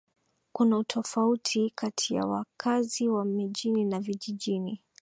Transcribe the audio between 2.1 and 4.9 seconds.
ya wakazi wa mijini na vijijini